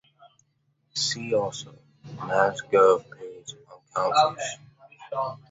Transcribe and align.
See 0.95 1.31
also: 1.35 1.77
MassGov 2.17 3.05
page 3.11 3.53
on 3.95 4.11
counties. 4.11 4.57